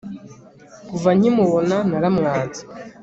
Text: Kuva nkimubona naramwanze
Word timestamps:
Kuva 0.89 1.09
nkimubona 1.17 1.77
naramwanze 1.89 2.61